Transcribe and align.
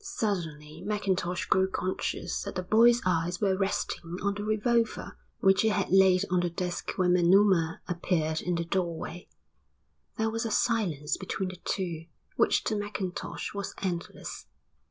Suddenly 0.03 0.81
Mackintosh 0.81 1.45
grew 1.45 1.69
conscious 1.69 2.41
that 2.41 2.55
the 2.55 2.63
boy's 2.63 3.03
eyes 3.05 3.39
were 3.39 3.55
resting 3.55 4.17
on 4.23 4.33
the 4.33 4.43
revolver 4.43 5.15
which 5.41 5.61
he 5.61 5.67
had 5.69 5.91
laid 5.91 6.25
on 6.31 6.39
the 6.39 6.49
desk 6.49 6.93
when 6.95 7.13
Manuma 7.13 7.81
appeared 7.87 8.41
in 8.41 8.55
the 8.55 8.65
doorway. 8.65 9.27
There 10.17 10.31
was 10.31 10.43
a 10.43 10.49
silence 10.49 11.17
between 11.17 11.49
the 11.49 11.61
two 11.65 12.05
which 12.35 12.63
to 12.63 12.75
Mackintosh 12.75 13.53
was 13.53 13.75
endless. 13.83 14.47